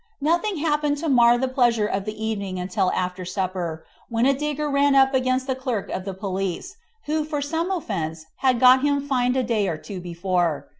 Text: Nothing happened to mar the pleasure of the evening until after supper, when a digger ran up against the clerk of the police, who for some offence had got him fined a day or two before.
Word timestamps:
Nothing 0.19 0.57
happened 0.57 0.97
to 0.97 1.09
mar 1.09 1.37
the 1.37 1.47
pleasure 1.47 1.85
of 1.85 2.05
the 2.05 2.25
evening 2.25 2.57
until 2.57 2.91
after 2.93 3.23
supper, 3.23 3.85
when 4.09 4.25
a 4.25 4.33
digger 4.33 4.67
ran 4.67 4.95
up 4.95 5.13
against 5.13 5.45
the 5.45 5.53
clerk 5.53 5.91
of 5.91 6.05
the 6.05 6.13
police, 6.15 6.75
who 7.05 7.23
for 7.23 7.39
some 7.39 7.69
offence 7.69 8.25
had 8.37 8.59
got 8.59 8.81
him 8.81 9.07
fined 9.07 9.37
a 9.37 9.43
day 9.43 9.67
or 9.67 9.77
two 9.77 10.01
before. 10.01 10.67